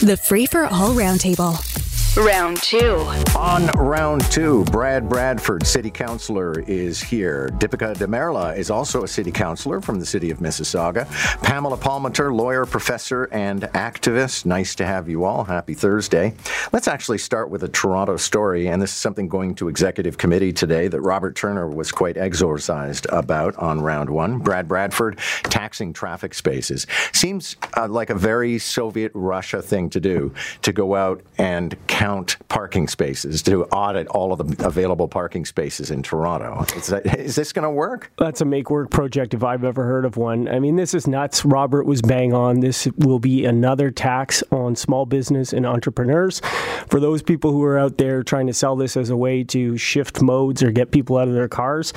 [0.00, 1.71] The Free for All Roundtable.
[2.14, 2.96] Round two.
[3.34, 7.48] On round two, Brad Bradford, city councilor, is here.
[7.54, 11.06] Dipika Damerla is also a city councilor from the city of Mississauga.
[11.42, 14.44] Pamela Palmater, lawyer, professor, and activist.
[14.44, 15.44] Nice to have you all.
[15.44, 16.34] Happy Thursday.
[16.70, 20.52] Let's actually start with a Toronto story, and this is something going to executive committee
[20.52, 24.38] today that Robert Turner was quite exorcised about on round one.
[24.38, 26.86] Brad Bradford taxing traffic spaces.
[27.14, 32.01] Seems uh, like a very Soviet Russia thing to do to go out and count
[32.48, 36.64] parking spaces, to audit all of the available parking spaces in Toronto.
[36.76, 38.10] Is, that, is this going to work?
[38.18, 40.48] That's a make work project if I've ever heard of one.
[40.48, 41.44] I mean, this is nuts.
[41.44, 42.60] Robert was bang on.
[42.60, 46.40] This will be another tax on small business and entrepreneurs.
[46.88, 49.78] For those people who are out there trying to sell this as a way to
[49.78, 51.92] shift modes or get people out of their cars,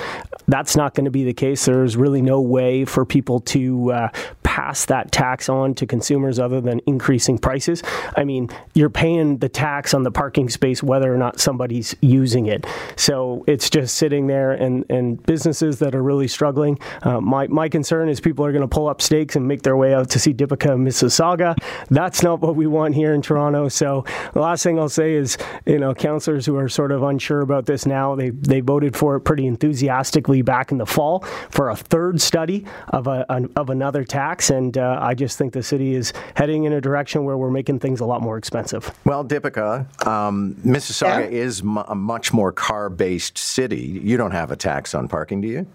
[0.48, 1.66] that's not going to be the case.
[1.66, 4.10] There's really no way for people to uh,
[4.44, 7.82] pass that tax on to consumers other than increasing prices.
[8.16, 12.46] I mean, you're paying the tax on the parking space whether or not somebody's using
[12.46, 12.66] it.
[12.96, 16.78] So it's just sitting there, and, and businesses that are really struggling.
[17.02, 19.78] Uh, my, my concern is people are going to pull up stakes and make their
[19.78, 21.56] way out to see Dipika Mississauga.
[21.90, 23.70] That's not what we want here in Toronto.
[23.70, 27.42] So the last thing I'll say is, you know, councillors who are sort of unsure
[27.42, 31.70] about this now, they, they voted for it pretty enthusiastically back in the fall for
[31.70, 34.50] a third study of, a, an, of another tax.
[34.50, 37.80] And uh, I just think the city is heading in a direction where we're making
[37.80, 38.94] things a lot more expensive.
[39.06, 41.38] Well, Dipika, um, Mississauga yeah.
[41.38, 44.00] is m- a much more car based city.
[44.04, 45.68] You don't have a tax on parking, do you?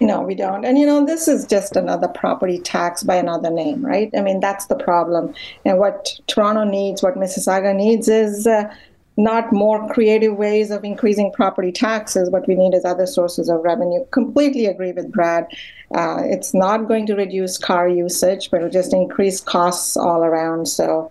[0.00, 0.64] No, we don't.
[0.64, 4.10] And you know, this is just another property tax by another name, right?
[4.16, 5.34] I mean, that's the problem.
[5.64, 8.72] And what Toronto needs, what Mississauga needs is uh,
[9.16, 12.30] not more creative ways of increasing property taxes.
[12.30, 14.04] What we need is other sources of revenue.
[14.12, 15.48] Completely agree with Brad.
[15.92, 20.68] Uh, it's not going to reduce car usage, but it'll just increase costs all around.
[20.68, 21.10] So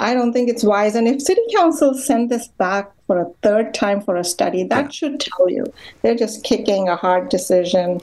[0.00, 0.94] I don't think it's wise.
[0.94, 4.92] And if City Council sent this back for a third time for a study, that
[4.92, 5.64] should tell you
[6.02, 8.00] they're just kicking a hard decision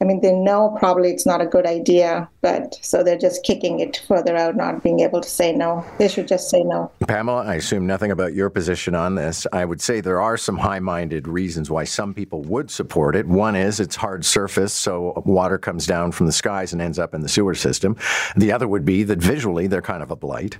[0.00, 3.80] I mean, they know probably it's not a good idea, but so they're just kicking
[3.80, 5.84] it further out, not being able to say no.
[5.98, 6.92] They should just say no.
[7.08, 9.44] Pamela, I assume nothing about your position on this.
[9.52, 13.26] I would say there are some high minded reasons why some people would support it.
[13.26, 17.12] One is it's hard surface, so water comes down from the skies and ends up
[17.12, 17.96] in the sewer system.
[18.36, 20.58] The other would be that visually they're kind of a blight.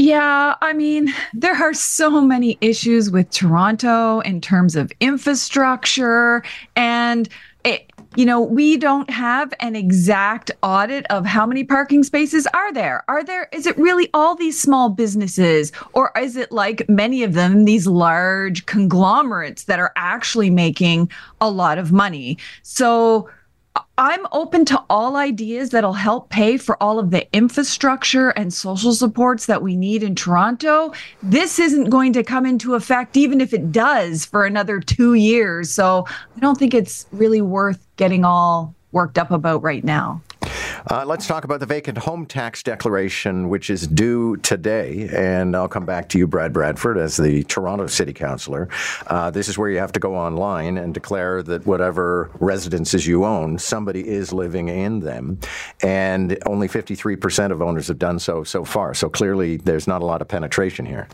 [0.00, 6.42] Yeah, I mean, there are so many issues with Toronto in terms of infrastructure
[6.74, 7.28] and
[7.64, 12.72] it, you know, we don't have an exact audit of how many parking spaces are
[12.72, 13.04] there.
[13.08, 17.34] Are there is it really all these small businesses or is it like many of
[17.34, 21.10] them these large conglomerates that are actually making
[21.42, 22.38] a lot of money?
[22.62, 23.28] So
[23.98, 28.94] I'm open to all ideas that'll help pay for all of the infrastructure and social
[28.94, 30.94] supports that we need in Toronto.
[31.22, 35.70] This isn't going to come into effect, even if it does, for another two years.
[35.70, 40.22] So I don't think it's really worth getting all worked up about right now.
[40.86, 45.08] Uh, let's talk about the vacant home tax declaration, which is due today.
[45.12, 48.68] And I'll come back to you, Brad Bradford, as the Toronto City Councillor.
[49.06, 53.24] Uh, this is where you have to go online and declare that whatever residences you
[53.24, 55.38] own, somebody is living in them.
[55.82, 58.94] And only 53% of owners have done so so far.
[58.94, 61.08] So clearly, there's not a lot of penetration here.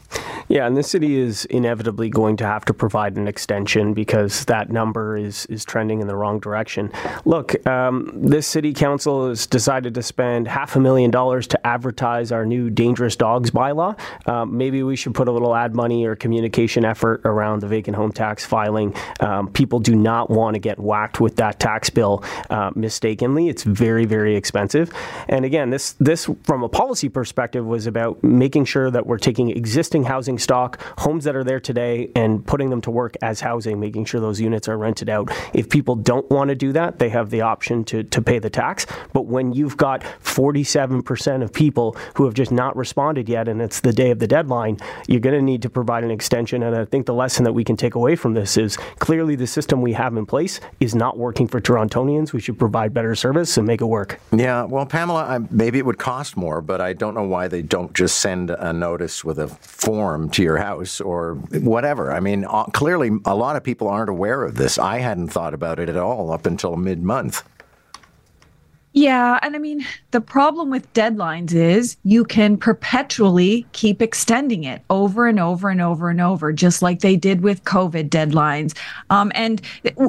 [0.48, 4.70] Yeah, and the city is inevitably going to have to provide an extension because that
[4.70, 6.92] number is, is trending in the wrong direction.
[7.24, 12.30] Look, um, this city council has decided to spend half a million dollars to advertise
[12.30, 13.98] our new dangerous dogs bylaw.
[14.28, 17.96] Um, maybe we should put a little ad money or communication effort around the vacant
[17.96, 18.94] home tax filing.
[19.20, 23.48] Um, people do not want to get whacked with that tax bill uh, mistakenly.
[23.48, 24.92] It's very, very expensive.
[25.26, 29.48] And again, this this from a policy perspective was about making sure that we're taking
[29.48, 33.80] existing housing stock, homes that are there today, and putting them to work as housing,
[33.80, 35.30] making sure those units are rented out.
[35.54, 38.50] If people don't want to do that, they have the option to to pay the
[38.50, 38.84] tax.
[39.14, 43.80] But when you've got 47% of people who have just not responded yet and it's
[43.80, 46.62] the day of the deadline, you're going to need to provide an extension.
[46.62, 49.46] And I think the lesson that we can take away from this is clearly the
[49.46, 52.32] system we have in place is not working for Torontonians.
[52.32, 54.20] We should provide better service and make it work.
[54.32, 57.94] Yeah, well, Pamela, maybe it would cost more, but I don't know why they don't
[57.94, 62.12] just send a notice with a form to your house or whatever.
[62.12, 64.78] I mean, uh, clearly a lot of people aren't aware of this.
[64.78, 67.42] I hadn't thought about it at all up until mid month.
[68.96, 69.38] Yeah.
[69.42, 75.26] And I mean, the problem with deadlines is you can perpetually keep extending it over
[75.26, 78.74] and over and over and over, just like they did with COVID deadlines.
[79.10, 79.60] Um, and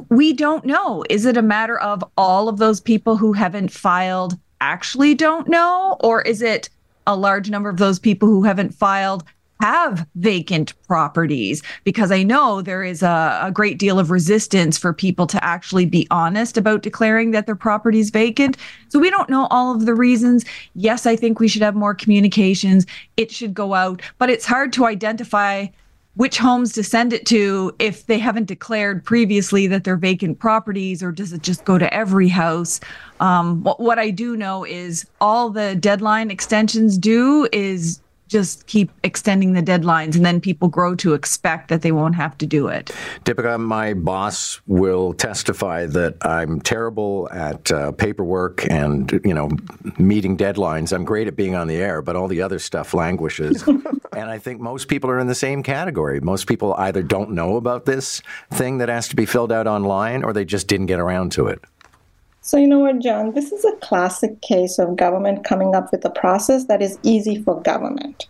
[0.07, 1.03] we don't know.
[1.09, 5.97] Is it a matter of all of those people who haven't filed actually don't know?
[5.99, 6.69] Or is it
[7.05, 9.25] a large number of those people who haven't filed
[9.59, 14.93] have vacant properties because I know there is a, a, great deal of resistance for
[14.93, 18.57] people to actually be honest about declaring that their property is vacant.
[18.89, 20.45] So we don't know all of the reasons.
[20.75, 22.85] Yes, I think we should have more communications.
[23.17, 25.67] It should go out, but it's hard to identify
[26.17, 31.03] which homes to send it to if they haven't declared previously that they're vacant properties
[31.03, 32.79] or does it just go to every house
[33.19, 38.91] um, what, what i do know is all the deadline extensions do is just keep
[39.03, 42.67] extending the deadlines and then people grow to expect that they won't have to do
[42.67, 42.91] it.
[43.25, 49.49] Dipika, my boss will testify that I'm terrible at uh, paperwork and, you know,
[49.97, 50.93] meeting deadlines.
[50.93, 53.63] I'm great at being on the air, but all the other stuff languishes.
[53.67, 56.19] and I think most people are in the same category.
[56.19, 58.21] Most people either don't know about this
[58.51, 61.47] thing that has to be filled out online or they just didn't get around to
[61.47, 61.63] it.
[62.47, 63.33] So, you know what, John?
[63.33, 67.43] This is a classic case of government coming up with a process that is easy
[67.43, 68.25] for government,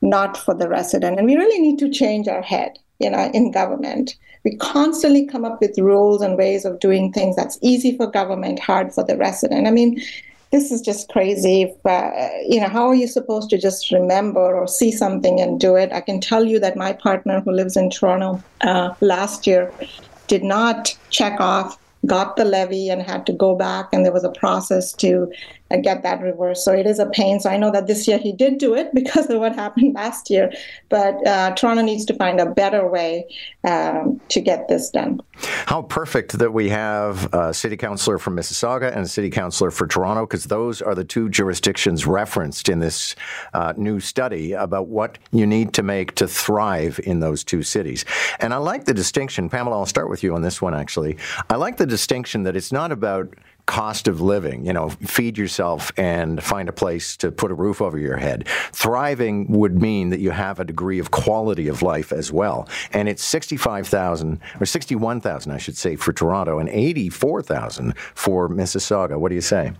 [0.00, 1.18] not for the resident.
[1.18, 4.14] And we really need to change our head, you know, in government.
[4.44, 8.60] We constantly come up with rules and ways of doing things that's easy for government,
[8.60, 9.66] hard for the resident.
[9.66, 10.00] I mean,
[10.52, 11.62] this is just crazy.
[11.62, 15.58] If, uh, you know, how are you supposed to just remember or see something and
[15.58, 15.92] do it?
[15.92, 19.72] I can tell you that my partner who lives in Toronto uh, last year
[20.28, 24.24] did not check off got the levy and had to go back and there was
[24.24, 25.30] a process to
[25.70, 26.64] uh, get that reversed.
[26.64, 27.40] So it is a pain.
[27.40, 30.30] So i know that this year he did do it because of what happened last
[30.30, 30.52] year.
[30.88, 33.26] But uh, toronto needs to find a better way
[33.64, 35.20] um, to get this done.
[35.66, 39.86] How perfect that we have a city councilor from mississauga and a city councilor for
[39.86, 43.16] toronto because those are the two jurisdictions referenced in this
[43.54, 48.04] uh, new study about what you need to make to thrive in those two cities.
[48.40, 49.48] And i like the distinction.
[49.48, 51.16] Pamela i'll start with you on this one actually.
[51.48, 53.34] I like the distinction that it's not about
[53.70, 57.80] cost of living, you know, feed yourself and find a place to put a roof
[57.80, 58.48] over your head.
[58.72, 62.68] Thriving would mean that you have a degree of quality of life as well.
[62.92, 69.16] And it's 65,000 or 61,000 I should say for Toronto and 84,000 for Mississauga.
[69.20, 69.72] What do you say?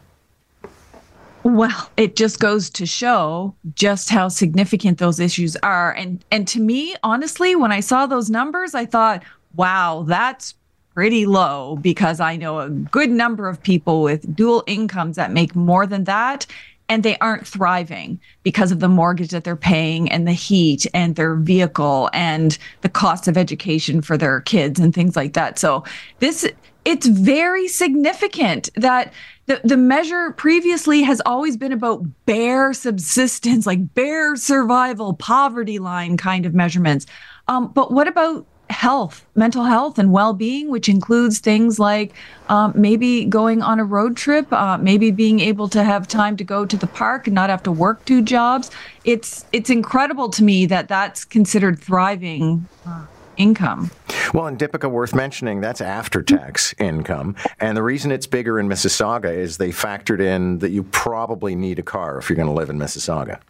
[1.43, 5.93] Well, it just goes to show just how significant those issues are.
[5.93, 9.25] And and to me, honestly, when I saw those numbers, I thought,
[9.57, 10.55] wow, that's
[10.95, 15.55] pretty low because I know a good number of people with dual incomes that make
[15.55, 16.47] more than that
[16.91, 21.15] and they aren't thriving because of the mortgage that they're paying and the heat and
[21.15, 25.59] their vehicle and the cost of education for their kids and things like that.
[25.59, 25.85] So
[26.19, 26.47] this
[26.85, 29.13] it's very significant that
[29.47, 36.17] the, the measure previously has always been about bare subsistence, like bare survival, poverty line
[36.17, 37.07] kind of measurements.
[37.49, 42.15] Um, but what about health, mental health, and well being, which includes things like
[42.49, 46.45] um, maybe going on a road trip, uh, maybe being able to have time to
[46.45, 48.71] go to the park and not have to work two jobs.
[49.05, 52.67] It's it's incredible to me that that's considered thriving.
[52.87, 53.07] Uh,
[53.37, 53.91] income.
[54.35, 57.37] Well, and Dipika, worth mentioning, that's after tax income.
[57.59, 61.79] And the reason it's bigger in Mississauga is they factored in that you probably need
[61.79, 63.41] a car if you're going to live in Mississauga.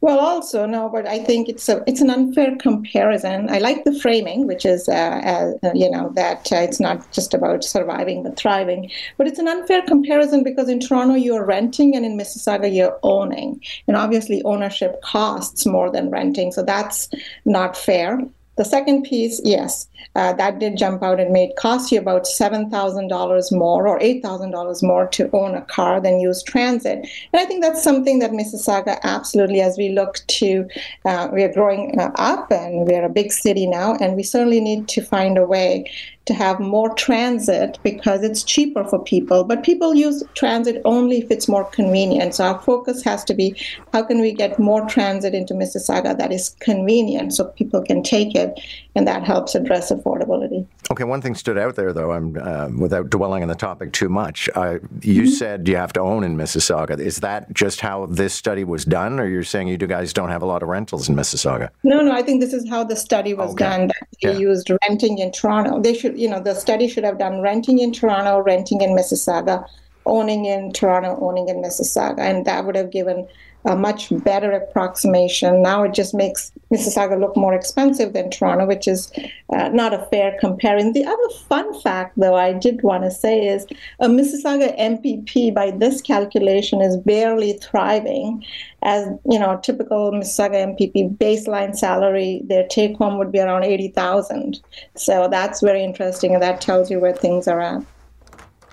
[0.00, 3.48] Well, also no, but I think it's a it's an unfair comparison.
[3.50, 7.34] I like the framing, which is uh, uh, you know that uh, it's not just
[7.34, 12.04] about surviving but thriving, but it's an unfair comparison because in Toronto you're renting and
[12.04, 17.08] in Mississauga you're owning, and obviously ownership costs more than renting, so that's
[17.44, 18.20] not fair.
[18.58, 23.52] The second piece, yes, uh, that did jump out and made cost you about $7,000
[23.52, 27.08] more or $8,000 more to own a car than use transit.
[27.32, 30.68] And I think that's something that Mississauga absolutely, as we look to,
[31.04, 34.60] uh, we are growing uh, up and we're a big city now, and we certainly
[34.60, 35.88] need to find a way
[36.28, 39.44] to have more transit because it's cheaper for people.
[39.44, 42.34] But people use transit only if it's more convenient.
[42.34, 43.56] So our focus has to be
[43.92, 48.34] how can we get more transit into Mississauga that is convenient so people can take
[48.34, 48.60] it,
[48.94, 50.66] and that helps address affordability.
[50.90, 52.12] Okay, one thing stood out there though.
[52.12, 54.48] I'm uh, without dwelling on the topic too much.
[54.54, 55.30] Uh, you mm-hmm.
[55.30, 56.98] said you have to own in Mississauga.
[56.98, 60.42] Is that just how this study was done, or you're saying you guys don't have
[60.42, 61.70] a lot of rentals in Mississauga?
[61.82, 62.12] No, no.
[62.12, 63.64] I think this is how the study was okay.
[63.64, 63.86] done.
[63.88, 64.38] That they yeah.
[64.38, 65.80] used renting in Toronto.
[65.80, 69.66] They should you know, the study should have done renting in Toronto, renting in Mississauga,
[70.04, 73.28] owning in Toronto, owning in Mississauga, and that would have given
[73.64, 75.62] a much better approximation.
[75.62, 79.10] Now it just makes Mississauga look more expensive than Toronto, which is
[79.52, 80.92] uh, not a fair comparison.
[80.92, 83.66] The other fun fact, though, I did want to say is
[84.00, 88.44] a Mississauga MPP by this calculation is barely thriving.
[88.82, 93.88] As you know, typical Mississauga MPP baseline salary, their take home would be around eighty
[93.88, 94.60] thousand.
[94.94, 97.82] So that's very interesting, and that tells you where things are at.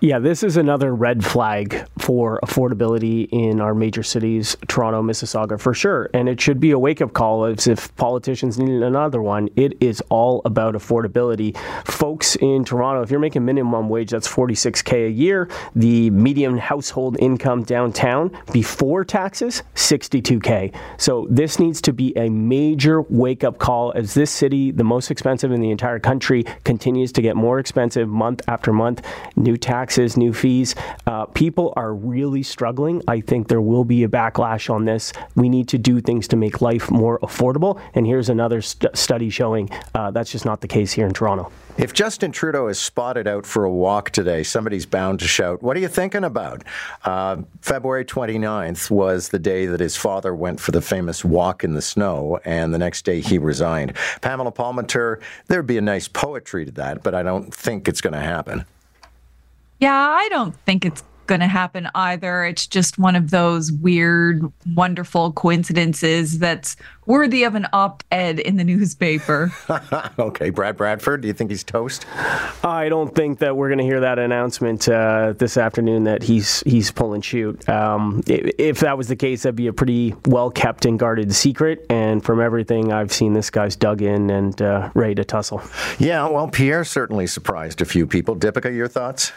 [0.05, 5.73] Yeah, this is another red flag for affordability in our major cities, Toronto, Mississauga, for
[5.73, 6.11] sure.
[6.13, 9.49] And it should be a wake up call as if politicians need another one.
[9.55, 11.57] It is all about affordability.
[11.87, 15.49] Folks in Toronto, if you're making minimum wage, that's 46K a year.
[15.73, 20.71] The median household income downtown before taxes, 62K.
[20.97, 25.09] So this needs to be a major wake up call as this city, the most
[25.09, 29.03] expensive in the entire country, continues to get more expensive month after month.
[29.35, 30.75] New tax taxes, new fees.
[31.07, 33.01] Uh, people are really struggling.
[33.07, 35.13] I think there will be a backlash on this.
[35.35, 37.79] We need to do things to make life more affordable.
[37.93, 41.49] And here's another st- study showing uh, that's just not the case here in Toronto.
[41.77, 45.77] If Justin Trudeau is spotted out for a walk today, somebody's bound to shout, What
[45.77, 46.63] are you thinking about?
[47.03, 51.73] Uh, February 29th was the day that his father went for the famous walk in
[51.73, 53.93] the snow, and the next day he resigned.
[54.21, 58.13] Pamela Palmater, there'd be a nice poetry to that, but I don't think it's going
[58.13, 58.65] to happen.
[59.79, 62.45] Yeah, I don't think it's going to happen either.
[62.45, 68.57] It's just one of those weird, wonderful coincidences that's worthy of an op ed in
[68.57, 69.51] the newspaper.
[70.19, 72.05] okay, Brad Bradford, do you think he's toast?
[72.63, 76.61] I don't think that we're going to hear that announcement uh, this afternoon that he's
[76.61, 77.67] he's pull and shoot.
[77.69, 81.85] Um, if that was the case, that'd be a pretty well kept and guarded secret.
[81.89, 85.61] And from everything I've seen, this guy's dug in and uh, ready to tussle.
[85.99, 88.35] Yeah, well, Pierre certainly surprised a few people.
[88.35, 89.31] Dipika, your thoughts?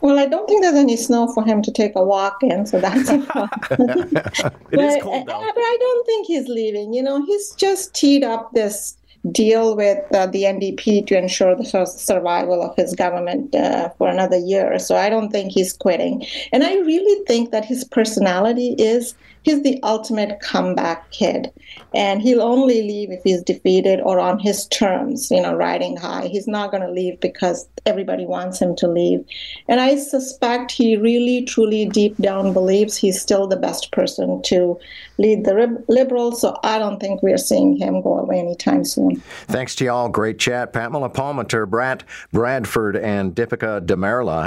[0.00, 2.80] Well, I don't think there's any snow for him to take a walk in, so
[2.80, 3.60] that's a problem.
[3.70, 5.52] it but, is cold, uh, though.
[5.54, 6.92] But I don't think he's leaving.
[6.92, 8.96] You know, he's just teed up this
[9.32, 14.38] deal with uh, the NDP to ensure the survival of his government uh, for another
[14.38, 14.78] year.
[14.78, 16.24] So I don't think he's quitting.
[16.52, 19.14] And I really think that his personality is
[19.46, 21.50] he's the ultimate comeback kid.
[21.94, 26.26] And he'll only leave if he's defeated or on his terms, you know, riding high.
[26.26, 29.24] He's not going to leave because everybody wants him to leave.
[29.68, 34.78] And I suspect he really, truly, deep down believes he's still the best person to
[35.18, 36.40] lead the Liberals.
[36.40, 39.15] So I don't think we're seeing him go away anytime soon.
[39.46, 40.08] Thanks to y'all.
[40.08, 40.72] Great chat.
[40.72, 44.46] Pamela Palmater, Brad Bradford, and Dipika Damerla.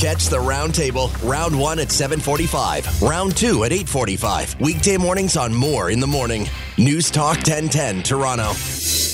[0.00, 4.60] Catch the roundtable, round one at 745, round two at 845.
[4.60, 6.46] Weekday mornings on Moore in the Morning.
[6.76, 9.13] News Talk 1010, Toronto.